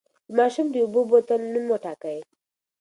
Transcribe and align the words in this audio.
د 0.27 0.29
ماشوم 0.37 0.67
د 0.71 0.75
اوبو 0.83 1.01
بوتل 1.09 1.41
نوم 1.53 1.65
وټاکئ. 1.69 2.19